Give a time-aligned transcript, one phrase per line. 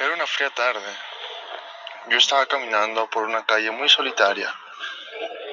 [0.00, 0.96] Era una fría tarde.
[2.06, 4.50] Yo estaba caminando por una calle muy solitaria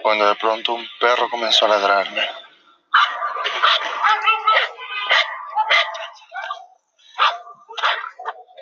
[0.01, 2.29] cuando de pronto un perro comenzó a ladrarme.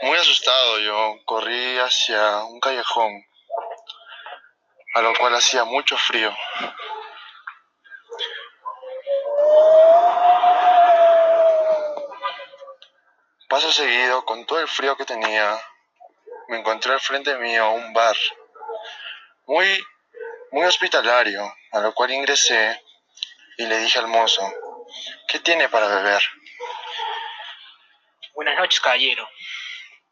[0.01, 3.23] Muy asustado yo corrí hacia un callejón,
[4.95, 6.35] a lo cual hacía mucho frío.
[13.47, 15.61] Paso seguido, con todo el frío que tenía,
[16.47, 18.15] me encontré al frente mío un bar
[19.45, 19.83] muy,
[20.51, 21.41] muy hospitalario,
[21.71, 22.81] a lo cual ingresé
[23.57, 24.41] y le dije al mozo,
[25.27, 26.21] ¿qué tiene para beber?
[28.33, 29.29] Buenas noches, caballero.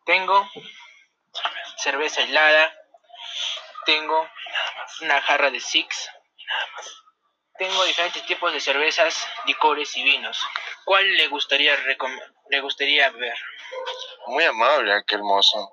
[0.06, 0.50] Tengo
[1.78, 2.74] cerveza helada,
[3.86, 4.30] tengo
[5.02, 6.10] una jarra de Six,
[7.58, 10.40] tengo diferentes tipos de cervezas, licores y vinos.
[10.86, 11.76] ¿Cuál le gustaría,
[12.50, 13.38] le gustaría beber?
[14.28, 15.72] Muy amable aquel mozo,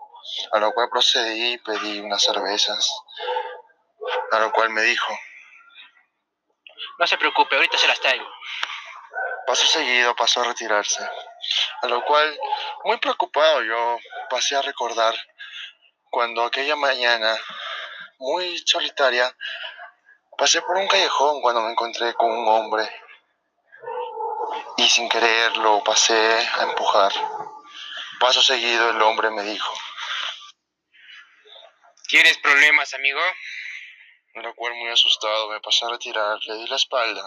[0.52, 2.90] a lo cual procedí y pedí unas cervezas,
[4.32, 5.12] a lo cual me dijo,
[6.98, 8.28] no se preocupe, ahorita se las traigo.
[9.46, 11.02] Paso seguido pasó a retirarse,
[11.82, 12.38] a lo cual,
[12.84, 15.14] muy preocupado yo, pasé a recordar
[16.10, 17.36] cuando aquella mañana,
[18.18, 19.34] muy solitaria,
[20.36, 22.88] pasé por un callejón cuando me encontré con un hombre
[24.76, 27.12] y sin querer lo pasé a empujar.
[28.18, 29.72] Paso seguido el hombre me dijo,
[32.10, 33.20] ¿Tienes problemas, amigo?
[34.34, 37.22] lo cual muy asustado me pasé a retirar, le di la espalda.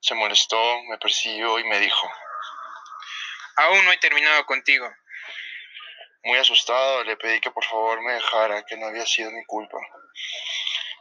[0.00, 2.10] Se molestó, me persiguió y me dijo,
[3.56, 4.90] Aún no he terminado contigo.
[6.24, 9.76] Muy asustado le pedí que por favor me dejara, que no había sido mi culpa.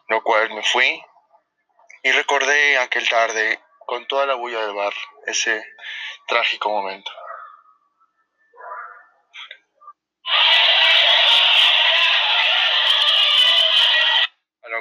[0.09, 1.01] Lo cual me fui
[2.03, 4.93] y recordé aquel tarde con toda la bulla del bar,
[5.25, 5.63] ese
[6.27, 7.11] trágico momento.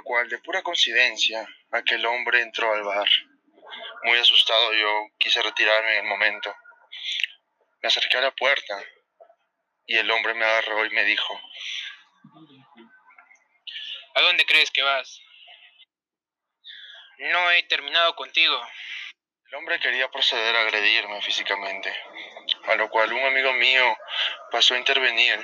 [0.09, 3.09] Cual, de pura coincidencia, aquel hombre entró al bar.
[4.05, 6.57] Muy asustado yo quise retirarme en el momento.
[7.83, 8.83] Me acerqué a la puerta
[9.87, 11.39] y el hombre me agarró y me dijo,
[14.15, 15.21] ¿A dónde crees que vas?
[17.19, 18.59] No he terminado contigo.
[19.49, 21.95] El hombre quería proceder a agredirme físicamente,
[22.65, 23.99] a lo cual un amigo mío
[24.51, 25.39] pasó a intervenir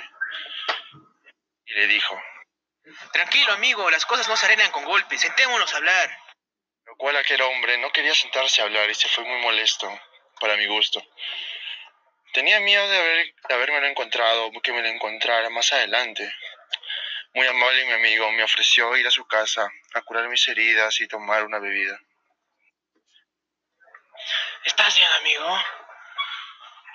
[1.66, 2.19] y le dijo,
[3.12, 6.18] Tranquilo amigo, las cosas no se arreglan con golpes, sentémonos a hablar.
[6.84, 9.88] Lo cual aquel hombre no quería sentarse a hablar y se fue muy molesto,
[10.38, 11.02] para mi gusto.
[12.34, 16.30] Tenía miedo de, haber, de haberme encontrado, que me lo encontrara más adelante.
[17.32, 21.08] Muy amable mi amigo me ofreció ir a su casa a curar mis heridas y
[21.08, 21.98] tomar una bebida.
[24.64, 25.64] ¿Estás bien, amigo?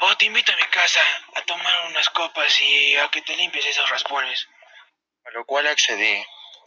[0.01, 1.01] Oh, te invito a mi casa
[1.35, 4.47] a tomar unas copas y a que te limpies esos raspones.
[5.29, 6.25] A lo cual accedí,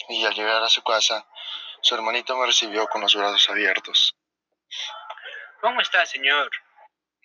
[0.09, 1.27] y al llegar a su casa,
[1.81, 4.15] su hermanito me recibió con los brazos abiertos.
[5.61, 6.49] ¿Cómo está, señor?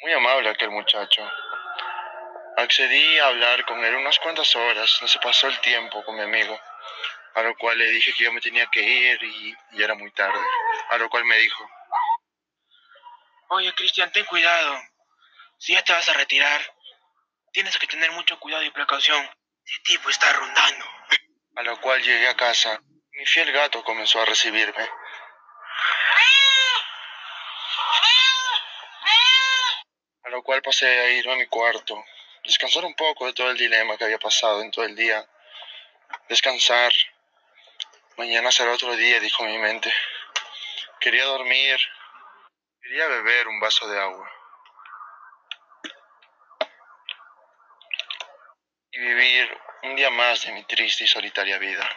[0.01, 1.21] Muy amable aquel muchacho.
[2.57, 6.23] Accedí a hablar con él unas cuantas horas, no se pasó el tiempo con mi
[6.23, 6.59] amigo,
[7.35, 10.09] a lo cual le dije que yo me tenía que ir y, y era muy
[10.11, 10.41] tarde,
[10.89, 11.69] a lo cual me dijo,
[13.49, 14.75] Oye, Cristian, ten cuidado.
[15.59, 16.61] Si ya te vas a retirar,
[17.51, 19.23] tienes que tener mucho cuidado y precaución.
[19.63, 20.96] Ese tipo está rondando.
[21.57, 22.79] A lo cual llegué a casa.
[23.13, 24.88] Mi fiel gato comenzó a recibirme.
[30.23, 32.03] A lo cual pasé a irme a mi cuarto,
[32.44, 35.28] descansar un poco de todo el dilema que había pasado en todo el día.
[36.29, 36.94] Descansar.
[38.18, 39.91] Mañana será otro día, dijo mi mente.
[41.00, 41.79] Quería dormir.
[42.79, 44.31] Quería beber un vaso de agua.
[48.97, 49.47] Y vivir
[49.83, 51.87] un día más de mi triste y solitaria vida.